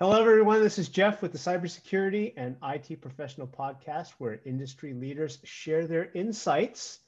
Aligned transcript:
Hello, 0.00 0.20
everyone. 0.20 0.62
This 0.62 0.78
is 0.78 0.88
Jeff 0.88 1.22
with 1.22 1.32
the 1.32 1.38
Cybersecurity 1.38 2.32
and 2.36 2.54
IT 2.62 3.00
Professional 3.00 3.48
Podcast, 3.48 4.10
where 4.18 4.38
industry 4.44 4.92
leaders 4.92 5.40
share 5.42 5.88
their 5.88 6.12
insights. 6.14 7.00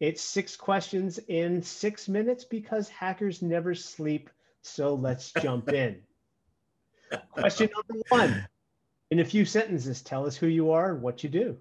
It's 0.00 0.20
six 0.20 0.56
questions 0.56 1.20
in 1.28 1.62
six 1.62 2.08
minutes 2.08 2.42
because 2.42 2.88
hackers 2.88 3.42
never 3.42 3.76
sleep. 3.76 4.28
So 4.60 4.92
let's 4.92 5.30
jump 5.40 5.68
in. 5.72 6.02
Question 7.30 7.70
number 7.76 8.04
one 8.08 8.48
In 9.12 9.20
a 9.20 9.24
few 9.24 9.44
sentences, 9.44 10.02
tell 10.02 10.26
us 10.26 10.34
who 10.34 10.48
you 10.48 10.72
are 10.72 10.94
and 10.94 11.00
what 11.00 11.22
you 11.22 11.30
do. 11.30 11.56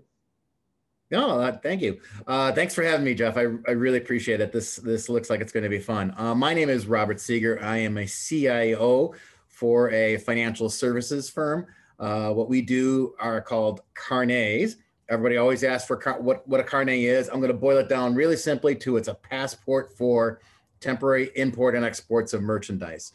No, 1.12 1.42
uh, 1.42 1.58
thank 1.60 1.84
you. 1.84 2.00
Uh, 2.26 2.54
thanks 2.54 2.74
for 2.74 2.82
having 2.82 3.06
me, 3.06 3.14
Jeff. 3.14 3.38
I, 3.38 3.42
I 3.68 3.74
really 3.74 4.00
appreciate 4.00 4.42
it. 4.42 4.52
This 4.52 4.78
this 4.78 5.10
looks 5.10 5.30
like 5.30 5.42
it's 5.42 5.52
going 5.52 5.64
to 5.64 5.70
be 5.70 5.78
fun. 5.78 6.16
Uh, 6.18 6.34
my 6.34 6.56
name 6.56 6.70
is 6.70 6.88
Robert 6.88 7.18
Sieger. 7.18 7.62
I 7.62 7.78
am 7.78 8.00
a 8.00 8.08
CIO 8.08 9.14
for 9.62 9.92
a 9.92 10.18
financial 10.18 10.72
services 10.72 11.30
firm. 11.30 11.68
Uh, 12.00 12.32
what 12.32 12.50
we 12.50 12.64
do 12.64 13.14
are 13.20 13.40
called 13.40 13.82
carnets. 13.94 14.78
Everybody 15.08 15.38
always 15.38 15.64
asks 15.64 15.86
for 15.86 15.98
car- 15.98 16.20
what, 16.20 16.48
what 16.48 16.60
a 16.60 16.64
carnet 16.64 16.98
is. 16.98 17.30
I'm 17.30 17.40
going 17.40 17.52
to 17.52 17.58
boil 17.58 17.78
it 17.78 17.88
down 17.88 18.16
really 18.16 18.38
simply 18.38 18.76
to 18.78 18.98
it's 18.98 19.08
a 19.08 19.14
passport 19.14 19.96
for 19.96 20.42
temporary 20.80 21.30
import 21.36 21.76
and 21.76 21.86
exports 21.86 22.34
of 22.34 22.42
merchandise. 22.42 23.14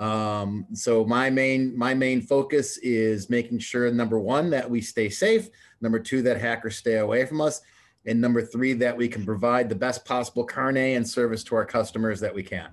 Um, 0.00 0.66
so 0.72 1.04
my 1.04 1.30
main 1.30 1.78
my 1.78 1.94
main 1.94 2.20
focus 2.20 2.76
is 2.78 3.30
making 3.30 3.60
sure 3.60 3.88
number 3.92 4.18
one 4.18 4.50
that 4.50 4.68
we 4.68 4.80
stay 4.80 5.08
safe, 5.08 5.48
number 5.80 6.00
two 6.00 6.22
that 6.22 6.40
hackers 6.40 6.76
stay 6.76 6.96
away 6.96 7.24
from 7.24 7.40
us, 7.40 7.60
and 8.04 8.20
number 8.20 8.42
three 8.42 8.72
that 8.72 8.96
we 8.96 9.06
can 9.06 9.24
provide 9.24 9.68
the 9.68 9.76
best 9.76 10.04
possible 10.04 10.42
carnet 10.42 10.96
and 10.96 11.08
service 11.08 11.44
to 11.44 11.54
our 11.54 11.64
customers 11.64 12.18
that 12.18 12.34
we 12.34 12.42
can. 12.42 12.70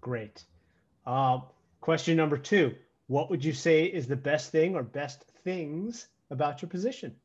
Great. 0.00 0.44
Uh, 1.06 1.38
Question 1.82 2.16
number 2.16 2.38
two 2.38 2.76
What 3.08 3.28
would 3.28 3.44
you 3.44 3.52
say 3.52 3.84
is 3.84 4.06
the 4.06 4.16
best 4.16 4.52
thing 4.52 4.76
or 4.76 4.84
best 4.84 5.24
things 5.44 6.06
about 6.30 6.62
your 6.62 6.68
position? 6.68 7.16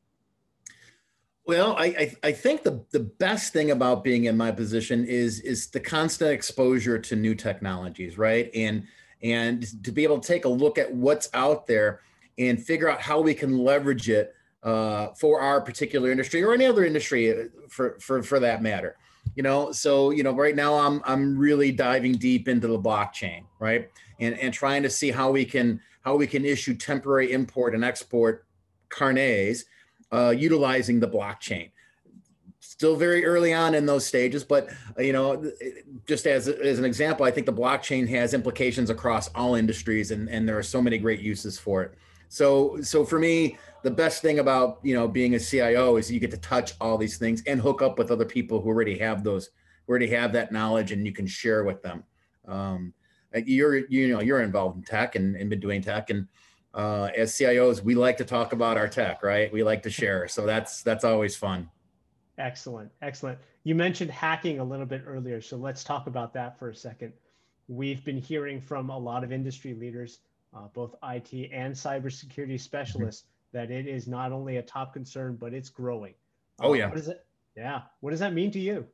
Well, 1.46 1.76
I, 1.78 1.84
I, 1.84 2.16
I, 2.24 2.32
think 2.32 2.62
the, 2.62 2.84
the 2.90 3.00
best 3.00 3.54
thing 3.54 3.70
about 3.70 4.04
being 4.04 4.24
in 4.24 4.36
my 4.36 4.50
position 4.50 5.06
is 5.06 5.40
is 5.40 5.70
the 5.70 5.80
constant 5.80 6.32
exposure 6.32 6.98
to 6.98 7.16
new 7.16 7.36
technologies, 7.36 8.18
right? 8.18 8.50
And 8.52 8.86
and 9.22 9.64
to 9.84 9.92
be 9.92 10.02
able 10.02 10.18
to 10.18 10.26
take 10.26 10.44
a 10.44 10.48
look 10.50 10.76
at 10.76 10.92
what's 10.92 11.30
out 11.32 11.68
there 11.68 12.00
and 12.36 12.62
figure 12.62 12.90
out 12.90 13.00
how 13.00 13.20
we 13.20 13.34
can 13.34 13.58
leverage 13.58 14.10
it 14.10 14.34
uh, 14.64 15.08
for 15.14 15.40
our 15.40 15.60
particular 15.60 16.10
industry 16.10 16.42
or 16.42 16.52
any 16.52 16.66
other 16.66 16.84
industry 16.84 17.30
uh, 17.30 17.44
for, 17.68 17.98
for, 18.00 18.22
for 18.22 18.40
that 18.40 18.60
matter. 18.60 18.96
You 19.34 19.42
know, 19.42 19.72
so 19.72 20.10
you 20.10 20.22
know, 20.22 20.32
right 20.32 20.56
now 20.56 20.74
I'm 20.74 21.00
I'm 21.04 21.38
really 21.38 21.72
diving 21.72 22.12
deep 22.12 22.48
into 22.48 22.66
the 22.66 22.78
blockchain, 22.78 23.44
right? 23.60 23.88
and, 24.20 24.38
and 24.38 24.52
trying 24.52 24.82
to 24.82 24.90
see 24.90 25.10
how 25.10 25.30
we 25.30 25.44
can 25.44 25.80
how 26.02 26.16
we 26.16 26.26
can 26.26 26.44
issue 26.44 26.74
temporary 26.74 27.32
import 27.32 27.74
and 27.74 27.84
export 27.84 28.46
carnets 28.88 29.64
uh, 30.12 30.30
utilizing 30.36 31.00
the 31.00 31.08
blockchain. 31.08 31.70
Still 32.60 32.96
very 32.96 33.24
early 33.24 33.52
on 33.52 33.74
in 33.74 33.84
those 33.84 34.06
stages, 34.06 34.44
but 34.44 34.68
uh, 34.98 35.02
you 35.02 35.12
know, 35.12 35.50
just 36.06 36.26
as, 36.26 36.48
as 36.48 36.78
an 36.78 36.84
example, 36.84 37.26
I 37.26 37.30
think 37.30 37.46
the 37.46 37.52
blockchain 37.52 38.08
has 38.08 38.32
implications 38.32 38.90
across 38.90 39.28
all 39.34 39.54
industries, 39.54 40.10
and, 40.12 40.28
and 40.28 40.48
there 40.48 40.56
are 40.56 40.62
so 40.62 40.80
many 40.80 40.98
great 40.98 41.20
uses 41.20 41.58
for 41.58 41.82
it. 41.82 41.94
So, 42.28 42.80
so 42.82 43.04
for 43.04 43.18
me, 43.18 43.58
the 43.82 43.90
best 43.90 44.22
thing 44.22 44.38
about 44.38 44.80
you 44.82 44.94
know 44.94 45.08
being 45.08 45.34
a 45.34 45.40
CIO 45.40 45.96
is 45.96 46.10
you 46.10 46.20
get 46.20 46.30
to 46.32 46.38
touch 46.38 46.72
all 46.80 46.98
these 46.98 47.16
things 47.16 47.42
and 47.46 47.60
hook 47.60 47.82
up 47.82 47.98
with 47.98 48.10
other 48.10 48.24
people 48.24 48.60
who 48.60 48.68
already 48.68 48.98
have 48.98 49.24
those, 49.24 49.50
who 49.86 49.90
already 49.90 50.08
have 50.08 50.32
that 50.32 50.52
knowledge, 50.52 50.92
and 50.92 51.06
you 51.06 51.12
can 51.12 51.26
share 51.26 51.64
with 51.64 51.82
them. 51.82 52.04
Um, 52.46 52.92
you're 53.34 53.76
you 53.76 54.08
know 54.08 54.20
you're 54.20 54.42
involved 54.42 54.76
in 54.76 54.82
tech 54.82 55.16
and, 55.16 55.36
and 55.36 55.50
been 55.50 55.60
doing 55.60 55.82
tech 55.82 56.10
and 56.10 56.26
uh, 56.74 57.10
as 57.16 57.32
CIOs 57.32 57.82
we 57.82 57.94
like 57.94 58.16
to 58.18 58.24
talk 58.24 58.52
about 58.52 58.76
our 58.76 58.88
tech 58.88 59.22
right? 59.22 59.52
We 59.52 59.62
like 59.62 59.82
to 59.82 59.90
share. 59.90 60.28
So 60.28 60.46
that's 60.46 60.82
that's 60.82 61.04
always 61.04 61.36
fun. 61.36 61.68
Excellent. 62.38 62.90
Excellent. 63.02 63.38
You 63.64 63.74
mentioned 63.74 64.10
hacking 64.10 64.60
a 64.60 64.64
little 64.64 64.86
bit 64.86 65.02
earlier 65.06 65.40
so 65.40 65.56
let's 65.56 65.84
talk 65.84 66.06
about 66.06 66.32
that 66.34 66.58
for 66.58 66.70
a 66.70 66.74
second. 66.74 67.12
We've 67.68 68.02
been 68.04 68.16
hearing 68.16 68.60
from 68.60 68.88
a 68.88 68.98
lot 68.98 69.24
of 69.24 69.32
industry 69.32 69.74
leaders 69.74 70.20
uh, 70.54 70.68
both 70.72 70.94
IT 71.02 71.50
and 71.52 71.74
cybersecurity 71.74 72.60
specialists 72.60 73.24
that 73.52 73.70
it 73.70 73.86
is 73.86 74.06
not 74.06 74.32
only 74.32 74.56
a 74.56 74.62
top 74.62 74.92
concern 74.92 75.36
but 75.36 75.54
it's 75.54 75.70
growing. 75.70 76.14
Oh 76.60 76.74
yeah. 76.74 76.86
uh, 76.86 76.88
what 76.90 76.98
is 76.98 77.08
it 77.08 77.24
yeah 77.56 77.82
what 78.00 78.10
does 78.10 78.20
that 78.20 78.32
mean 78.32 78.50
to 78.52 78.60
you? 78.60 78.86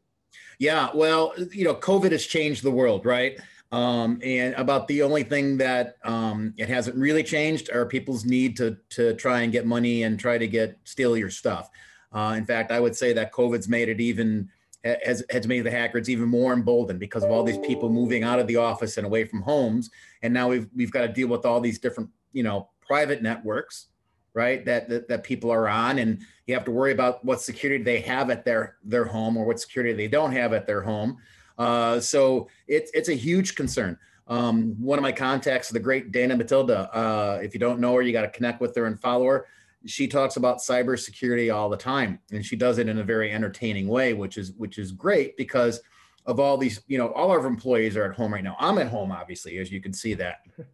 Yeah 0.59 0.91
well 0.95 1.33
you 1.53 1.65
know 1.65 1.75
covid 1.75 2.13
has 2.13 2.27
changed 2.27 2.63
the 2.63 2.71
world 2.71 3.07
right? 3.07 3.39
Um, 3.73 4.21
and 4.23 4.55
about 4.55 4.87
the 4.87 5.03
only 5.03 5.25
thing 5.25 5.57
that 5.57 5.97
um, 6.05 6.55
it 6.57 6.69
hasn't 6.69 6.97
really 6.97 7.25
changed 7.25 7.71
are 7.71 7.85
people's 7.87 8.25
need 8.25 8.57
to 8.59 8.77
to 8.91 9.15
try 9.15 9.41
and 9.41 9.51
get 9.51 9.67
money 9.67 10.05
and 10.05 10.19
try 10.19 10.39
to 10.39 10.47
get 10.47 10.79
steal 10.85 11.17
your 11.17 11.31
stuff. 11.31 11.71
Uh, 12.13 12.35
in 12.37 12.45
fact, 12.45 12.71
I 12.71 12.79
would 12.79 12.95
say 12.95 13.13
that 13.15 13.33
COVID's 13.33 13.69
made 13.69 13.89
it 13.89 14.01
even 14.01 14.49
has 14.85 15.25
has 15.31 15.47
made 15.47 15.63
the 15.63 15.71
hackers 15.71 16.11
even 16.11 16.29
more 16.29 16.53
emboldened 16.53 17.01
because 17.01 17.25
of 17.25 17.31
all 17.31 17.43
these 17.43 17.59
people 17.59 17.89
moving 17.89 18.23
out 18.23 18.39
of 18.39 18.47
the 18.47 18.57
office 18.57 18.97
and 18.97 19.07
away 19.07 19.25
from 19.25 19.41
homes, 19.43 19.91
and 20.23 20.33
now 20.33 20.49
we've 20.49 20.69
we've 20.75 20.93
got 20.93 21.03
to 21.03 21.09
deal 21.09 21.29
with 21.29 21.47
all 21.47 21.61
these 21.61 21.79
different 21.79 22.11
you 22.33 22.43
know 22.43 22.69
private 22.81 23.23
networks, 23.23 23.87
right? 24.35 24.65
That, 24.65 24.89
that 24.89 25.09
that 25.09 25.25
people 25.25 25.51
are 25.51 25.69
on, 25.69 25.99
and 25.99 26.21
you 26.47 26.55
have 26.55 26.65
to 26.65 26.71
worry 26.71 26.93
about 26.93 27.25
what 27.25 27.41
security 27.41 27.83
they 27.83 28.01
have 28.01 28.31
at 28.31 28.45
their 28.45 28.77
their 28.85 29.05
home 29.05 29.37
or 29.37 29.47
what 29.47 29.59
security 29.59 29.95
they 29.95 30.09
don't 30.09 30.33
have 30.33 30.53
at 30.53 30.67
their 30.67 30.83
home. 30.83 31.17
Uh, 31.57 31.99
so 32.01 32.49
it's 32.69 32.91
it's 32.93 33.09
a 33.09 33.15
huge 33.15 33.55
concern. 33.55 33.99
Um, 34.27 34.75
one 34.81 34.99
of 34.99 35.03
my 35.03 35.13
contacts, 35.13 35.69
the 35.69 35.79
great 35.79 36.11
Dana 36.11 36.37
Matilda, 36.37 36.95
uh, 36.97 37.41
if 37.43 37.53
you 37.53 37.61
don't 37.61 37.79
know 37.79 37.95
her, 37.95 38.03
you 38.03 38.13
got 38.13 38.23
to 38.23 38.31
connect 38.31 38.61
with 38.61 38.75
her 38.77 38.87
and 38.87 38.99
follow 38.99 39.27
her. 39.27 39.47
She 39.87 40.09
talks 40.09 40.37
about 40.37 40.59
cybersecurity 40.59 41.55
all 41.55 41.69
the 41.69 41.77
time, 41.77 42.19
and 42.33 42.45
she 42.45 42.57
does 42.57 42.79
it 42.79 42.89
in 42.89 42.99
a 42.99 43.05
very 43.05 43.33
entertaining 43.33 43.89
way, 43.89 44.15
which 44.15 44.39
is 44.39 44.53
which 44.53 44.79
is 44.79 44.93
great 44.93 45.37
because 45.37 45.81
of 46.27 46.41
all 46.41 46.57
these, 46.57 46.81
you 46.87 46.97
know, 46.97 47.09
all 47.09 47.31
our 47.31 47.47
employees 47.47 47.97
are 47.97 48.11
at 48.11 48.17
home 48.17 48.33
right 48.33 48.45
now. 48.45 48.57
I'm 48.59 48.79
at 48.79 48.89
home, 48.89 49.13
obviously, 49.13 49.59
as 49.59 49.71
you 49.71 49.81
can 49.81 49.93
see 49.93 50.15
that. 50.15 50.41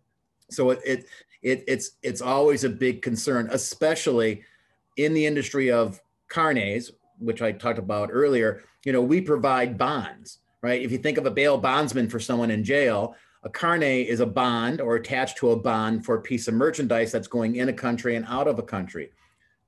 So 0.53 0.71
it, 0.71 0.81
it, 0.85 1.05
it 1.43 1.65
it's 1.69 1.93
it's 2.03 2.21
always 2.21 2.65
a 2.65 2.69
big 2.69 3.03
concern, 3.03 3.49
especially 3.53 4.43
in 4.97 5.15
the 5.15 5.25
industry 5.25 5.71
of 5.71 6.01
carnets 6.27 6.91
which 7.21 7.41
I 7.41 7.53
talked 7.53 7.79
about 7.79 8.09
earlier. 8.11 8.65
You 8.85 8.93
know, 8.93 9.01
we 9.01 9.21
provide 9.21 9.79
bonds 9.79 10.41
right? 10.63 10.83
If 10.83 10.93
you 10.93 10.99
think 10.99 11.19
of 11.19 11.27
a 11.27 11.31
bail 11.31 11.59
bondsman 11.59 12.09
for 12.09 12.21
someone 12.21 12.51
in 12.51 12.65
jail, 12.65 13.17
a 13.43 13.49
carnet 13.49 14.07
is 14.07 14.21
a 14.21 14.27
bond 14.27 14.81
or 14.81 14.97
attached 14.97 15.39
to 15.39 15.51
a 15.51 15.57
bond 15.57 16.05
for 16.05 16.17
a 16.17 16.21
piece 16.21 16.47
of 16.47 16.55
merchandise 16.55 17.11
that's 17.11 17.29
going 17.29 17.57
in 17.57 17.69
a 17.69 17.73
country 17.73 18.17
and 18.17 18.27
out 18.29 18.47
of 18.47 18.59
a 18.59 18.63
country. 18.63 19.11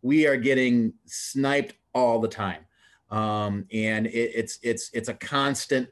We 0.02 0.26
are 0.26 0.36
getting 0.36 0.92
sniped 1.06 1.74
all 1.94 2.20
the 2.20 2.28
time, 2.28 2.66
um, 3.10 3.66
and 3.72 4.06
it, 4.06 4.32
it's 4.34 4.58
it's 4.62 4.90
it's 4.92 5.08
a 5.08 5.14
constant. 5.14 5.88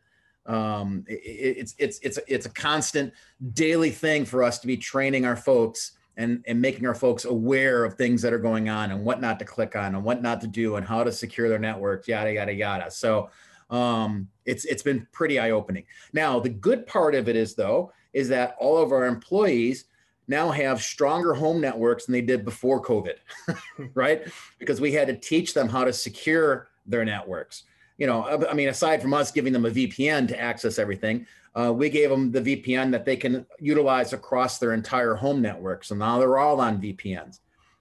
Um, 0.46 1.04
it, 1.06 1.22
it's 1.58 1.74
it's 1.78 1.98
it's 2.00 2.18
it's 2.26 2.46
a 2.46 2.50
constant 2.50 3.14
daily 3.52 3.90
thing 3.90 4.24
for 4.24 4.42
us 4.42 4.58
to 4.58 4.66
be 4.66 4.76
training 4.76 5.24
our 5.24 5.36
folks 5.36 5.92
and 6.16 6.44
and 6.46 6.60
making 6.60 6.86
our 6.86 6.94
folks 6.94 7.24
aware 7.24 7.84
of 7.84 7.94
things 7.94 8.20
that 8.22 8.32
are 8.32 8.38
going 8.38 8.68
on 8.68 8.90
and 8.90 9.04
what 9.04 9.20
not 9.20 9.38
to 9.38 9.44
click 9.44 9.76
on 9.76 9.94
and 9.94 10.04
what 10.04 10.22
not 10.22 10.40
to 10.40 10.46
do 10.46 10.76
and 10.76 10.86
how 10.86 11.04
to 11.04 11.12
secure 11.12 11.48
their 11.48 11.58
networks, 11.58 12.08
yada 12.08 12.32
yada 12.32 12.52
yada. 12.52 12.90
So 12.90 13.30
um, 13.70 14.28
it's 14.44 14.64
it's 14.64 14.82
been 14.82 15.06
pretty 15.12 15.38
eye 15.38 15.50
opening. 15.50 15.84
Now 16.12 16.40
the 16.40 16.48
good 16.48 16.86
part 16.86 17.14
of 17.14 17.28
it 17.28 17.36
is 17.36 17.54
though 17.54 17.92
is 18.12 18.28
that 18.28 18.56
all 18.58 18.78
of 18.78 18.92
our 18.92 19.06
employees 19.06 19.84
now 20.26 20.50
have 20.50 20.82
stronger 20.82 21.34
home 21.34 21.60
networks 21.60 22.06
than 22.06 22.12
they 22.12 22.20
did 22.20 22.44
before 22.44 22.82
COVID, 22.82 23.16
right? 23.94 24.26
Because 24.58 24.80
we 24.80 24.92
had 24.92 25.08
to 25.08 25.16
teach 25.16 25.54
them 25.54 25.68
how 25.68 25.84
to 25.84 25.92
secure 25.92 26.68
their 26.86 27.04
networks. 27.04 27.64
You 27.98 28.06
know, 28.06 28.46
I 28.48 28.54
mean, 28.54 28.68
aside 28.68 29.02
from 29.02 29.12
us 29.12 29.30
giving 29.30 29.52
them 29.52 29.66
a 29.66 29.70
VPN 29.70 30.28
to 30.28 30.40
access 30.40 30.78
everything, 30.78 31.26
uh, 31.54 31.72
we 31.72 31.90
gave 31.90 32.08
them 32.08 32.30
the 32.30 32.40
VPN 32.40 32.92
that 32.92 33.04
they 33.04 33.16
can 33.16 33.44
utilize 33.58 34.12
across 34.12 34.58
their 34.58 34.72
entire 34.72 35.14
home 35.14 35.42
network. 35.42 35.84
So 35.84 35.94
now 35.94 36.18
they're 36.18 36.38
all 36.38 36.60
on 36.60 36.80
VPNs, 36.80 37.40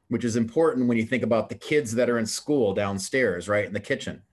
which 0.09 0.25
is 0.25 0.35
important 0.35 0.88
when 0.88 0.97
you 0.97 1.06
think 1.06 1.24
about 1.24 1.50
the 1.50 1.56
kids 1.56 1.94
that 1.95 2.09
are 2.09 2.18
in 2.18 2.25
school 2.25 2.74
downstairs, 2.74 3.47
right 3.47 3.65
in 3.65 3.74
the 3.74 3.80
kitchen. 3.80 4.24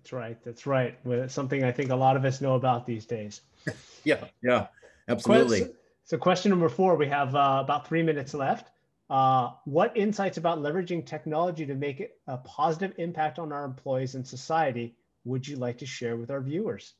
That's 0.00 0.12
right. 0.12 0.44
That's 0.44 0.66
right. 0.66 0.98
It's 1.04 1.34
something 1.34 1.62
I 1.62 1.72
think 1.72 1.90
a 1.90 1.96
lot 1.96 2.16
of 2.16 2.24
us 2.24 2.40
know 2.40 2.54
about 2.54 2.86
these 2.86 3.04
days. 3.04 3.42
yeah. 4.04 4.24
Yeah. 4.42 4.68
Absolutely. 5.08 5.68
So, 6.04 6.16
question 6.16 6.50
number 6.50 6.68
four, 6.68 6.96
we 6.96 7.06
have 7.08 7.34
uh, 7.34 7.58
about 7.62 7.86
three 7.86 8.02
minutes 8.02 8.32
left. 8.32 8.70
Uh, 9.10 9.50
what 9.64 9.94
insights 9.96 10.38
about 10.38 10.60
leveraging 10.60 11.04
technology 11.04 11.66
to 11.66 11.74
make 11.74 12.10
a 12.26 12.36
positive 12.38 12.94
impact 12.96 13.38
on 13.38 13.52
our 13.52 13.64
employees 13.64 14.14
and 14.14 14.26
society 14.26 14.94
would 15.24 15.46
you 15.46 15.56
like 15.56 15.76
to 15.78 15.86
share 15.86 16.16
with 16.16 16.30
our 16.30 16.40
viewers? 16.40 16.94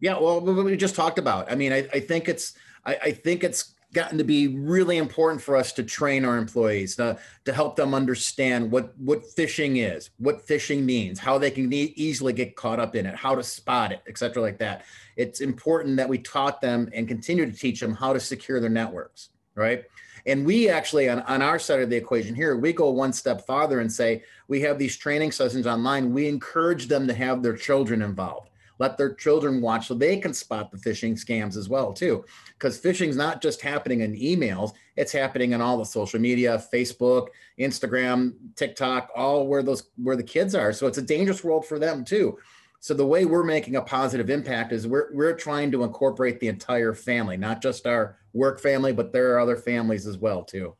Yeah, 0.00 0.18
well, 0.18 0.40
we 0.40 0.76
just 0.76 0.94
talked 0.94 1.18
about. 1.18 1.50
I 1.50 1.56
mean, 1.56 1.72
I, 1.72 1.88
I 1.92 2.00
think 2.00 2.28
it's 2.28 2.54
I, 2.84 2.96
I, 3.02 3.12
think 3.12 3.42
it's 3.42 3.74
gotten 3.94 4.18
to 4.18 4.24
be 4.24 4.48
really 4.48 4.98
important 4.98 5.40
for 5.40 5.56
us 5.56 5.72
to 5.72 5.82
train 5.82 6.24
our 6.24 6.36
employees 6.36 6.96
to, 6.96 7.18
to 7.44 7.52
help 7.52 7.74
them 7.74 7.94
understand 7.94 8.70
what 8.70 8.96
what 8.98 9.22
phishing 9.22 9.76
is 9.76 10.10
what 10.18 10.46
phishing 10.46 10.82
means 10.82 11.18
how 11.18 11.38
they 11.38 11.50
can 11.50 11.72
e- 11.72 11.94
easily 11.96 12.32
get 12.32 12.54
caught 12.54 12.78
up 12.78 12.94
in 12.94 13.06
it 13.06 13.14
how 13.14 13.34
to 13.34 13.42
spot 13.42 13.90
it 13.90 14.02
etc 14.06 14.42
like 14.42 14.58
that 14.58 14.84
it's 15.16 15.40
important 15.40 15.96
that 15.96 16.08
we 16.08 16.18
taught 16.18 16.60
them 16.60 16.88
and 16.92 17.08
continue 17.08 17.46
to 17.46 17.56
teach 17.56 17.80
them 17.80 17.94
how 17.94 18.12
to 18.12 18.20
secure 18.20 18.60
their 18.60 18.68
networks 18.68 19.30
right? 19.58 19.84
And 20.24 20.46
we 20.46 20.68
actually, 20.70 21.08
on, 21.08 21.20
on 21.22 21.42
our 21.42 21.58
side 21.58 21.80
of 21.80 21.90
the 21.90 21.96
equation 21.96 22.34
here, 22.34 22.56
we 22.56 22.72
go 22.72 22.90
one 22.90 23.12
step 23.12 23.46
farther 23.46 23.80
and 23.80 23.92
say 23.92 24.22
we 24.46 24.60
have 24.62 24.78
these 24.78 24.96
training 24.96 25.32
sessions 25.32 25.66
online. 25.66 26.12
We 26.12 26.28
encourage 26.28 26.86
them 26.86 27.06
to 27.08 27.14
have 27.14 27.42
their 27.42 27.56
children 27.56 28.00
involved. 28.00 28.50
Let 28.78 28.96
their 28.96 29.14
children 29.14 29.60
watch 29.60 29.88
so 29.88 29.94
they 29.94 30.16
can 30.18 30.32
spot 30.32 30.70
the 30.70 30.78
phishing 30.78 31.12
scams 31.12 31.56
as 31.56 31.68
well, 31.68 31.92
too. 31.92 32.24
Because 32.52 32.80
phishing 32.80 33.08
is 33.08 33.16
not 33.16 33.42
just 33.42 33.60
happening 33.60 34.00
in 34.00 34.14
emails, 34.14 34.72
it's 34.96 35.12
happening 35.12 35.52
in 35.52 35.60
all 35.60 35.76
the 35.76 35.84
social 35.84 36.20
media, 36.20 36.62
Facebook, 36.72 37.28
Instagram, 37.58 38.34
TikTok, 38.54 39.10
all 39.14 39.46
where 39.46 39.62
those 39.62 39.90
where 39.96 40.16
the 40.16 40.22
kids 40.22 40.54
are. 40.54 40.72
So 40.72 40.86
it's 40.86 40.98
a 40.98 41.02
dangerous 41.02 41.42
world 41.42 41.66
for 41.66 41.78
them 41.78 42.04
too. 42.04 42.38
So 42.80 42.94
the 42.94 43.06
way 43.06 43.24
we're 43.24 43.44
making 43.44 43.76
a 43.76 43.82
positive 43.82 44.30
impact 44.30 44.72
is 44.72 44.86
we're 44.86 45.08
we're 45.12 45.34
trying 45.34 45.70
to 45.72 45.82
incorporate 45.82 46.38
the 46.38 46.48
entire 46.48 46.94
family, 46.94 47.36
not 47.36 47.60
just 47.60 47.86
our 47.86 48.18
work 48.32 48.60
family, 48.60 48.92
but 48.92 49.12
there 49.12 49.34
are 49.34 49.40
other 49.40 49.56
families 49.56 50.06
as 50.06 50.18
well 50.18 50.44
too. 50.44 50.74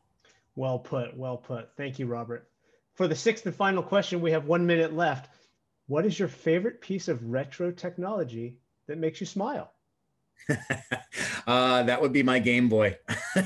Well 0.55 0.79
put, 0.79 1.17
well 1.17 1.37
put. 1.37 1.71
Thank 1.77 1.99
you, 1.99 2.07
Robert. 2.07 2.49
For 2.95 3.07
the 3.07 3.15
sixth 3.15 3.47
and 3.47 3.55
final 3.55 3.83
question, 3.83 4.21
we 4.21 4.33
have 4.33 4.47
one 4.47 4.67
minute 4.67 4.95
left. 4.95 5.31
What 5.89 6.05
is 6.05 6.19
your 6.19 6.29
favorite 6.29 6.81
piece 6.83 7.09
of 7.09 7.25
retro 7.25 7.73
technology 7.73 8.59
that 8.87 8.99
makes 8.99 9.21
you 9.21 9.27
smile? 9.27 9.73
uh, 11.47 11.83
that 11.83 12.01
would 12.01 12.13
be 12.13 12.23
my 12.23 12.39
Game 12.39 12.69
Boy. 12.69 12.97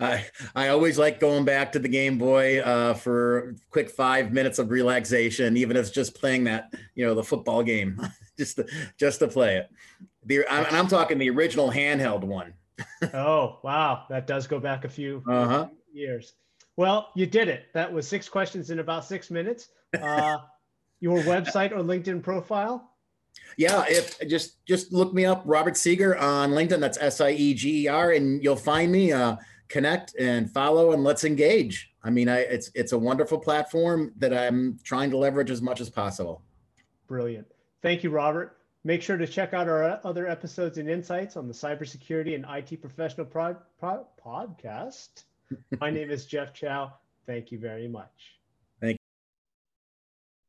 I 0.00 0.24
I 0.54 0.68
always 0.68 0.98
like 0.98 1.20
going 1.20 1.44
back 1.44 1.72
to 1.72 1.78
the 1.78 1.88
Game 1.88 2.16
Boy 2.16 2.60
uh, 2.60 2.94
for 2.94 3.54
quick 3.70 3.90
five 3.90 4.32
minutes 4.32 4.58
of 4.58 4.70
relaxation, 4.70 5.56
even 5.58 5.76
if 5.76 5.82
it's 5.82 5.90
just 5.90 6.14
playing 6.14 6.44
that 6.44 6.72
you 6.94 7.06
know 7.06 7.14
the 7.14 7.22
football 7.22 7.62
game, 7.62 8.00
just 8.38 8.56
to, 8.56 8.66
just 8.98 9.18
to 9.20 9.28
play 9.28 9.56
it. 9.56 9.70
The 10.24 10.46
and 10.50 10.66
I'm 10.74 10.88
talking 10.88 11.18
the 11.18 11.30
original 11.30 11.70
handheld 11.70 12.24
one. 12.24 12.54
oh 13.14 13.60
wow, 13.62 14.06
that 14.08 14.26
does 14.26 14.46
go 14.46 14.58
back 14.58 14.84
a 14.86 14.88
few 14.88 15.22
uh-huh. 15.28 15.68
years. 15.92 16.32
Well, 16.76 17.10
you 17.14 17.26
did 17.26 17.48
it. 17.48 17.66
That 17.74 17.92
was 17.92 18.08
six 18.08 18.30
questions 18.30 18.70
in 18.70 18.78
about 18.78 19.04
six 19.04 19.30
minutes. 19.30 19.68
Uh, 20.00 20.38
your 21.00 21.18
website 21.20 21.72
or 21.72 21.76
LinkedIn 21.76 22.22
profile? 22.22 22.92
Yeah, 23.56 23.84
if 23.88 24.18
just 24.28 24.64
just 24.66 24.92
look 24.92 25.12
me 25.12 25.24
up, 25.24 25.42
Robert 25.44 25.74
Sieger 25.74 26.20
on 26.20 26.50
LinkedIn. 26.50 26.80
That's 26.80 26.98
S 26.98 27.20
I 27.20 27.30
E 27.30 27.54
G 27.54 27.84
E 27.84 27.88
R, 27.88 28.12
and 28.12 28.42
you'll 28.42 28.56
find 28.56 28.92
me. 28.92 29.12
Uh, 29.12 29.36
connect 29.70 30.14
and 30.18 30.50
follow, 30.50 30.92
and 30.92 31.02
let's 31.02 31.24
engage. 31.24 31.92
I 32.02 32.10
mean, 32.10 32.28
I, 32.28 32.40
it's 32.40 32.70
it's 32.74 32.92
a 32.92 32.98
wonderful 32.98 33.38
platform 33.38 34.12
that 34.18 34.36
I'm 34.36 34.78
trying 34.84 35.10
to 35.10 35.16
leverage 35.16 35.50
as 35.50 35.62
much 35.62 35.80
as 35.80 35.88
possible. 35.88 36.42
Brilliant. 37.06 37.46
Thank 37.80 38.04
you, 38.04 38.10
Robert. 38.10 38.58
Make 38.84 39.02
sure 39.02 39.16
to 39.16 39.26
check 39.26 39.54
out 39.54 39.68
our 39.68 40.00
other 40.04 40.26
episodes 40.26 40.78
and 40.78 40.88
insights 40.88 41.36
on 41.36 41.46
the 41.48 41.54
cybersecurity 41.54 42.34
and 42.34 42.44
IT 42.48 42.80
professional 42.80 43.26
pro- 43.26 43.56
pro- 43.78 44.06
podcast. 44.22 45.24
My 45.80 45.90
name 45.98 46.10
is 46.10 46.26
Jeff 46.26 46.52
Chow. 46.52 46.94
Thank 47.26 47.52
you 47.52 47.58
very 47.58 47.88
much. 47.88 48.39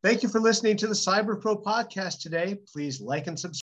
Thank 0.03 0.23
you 0.23 0.29
for 0.29 0.39
listening 0.39 0.77
to 0.77 0.87
the 0.87 0.95
Cyber 0.95 1.39
Pro 1.39 1.55
podcast 1.55 2.21
today. 2.21 2.57
Please 2.73 2.99
like 2.99 3.27
and 3.27 3.39
subscribe. 3.39 3.60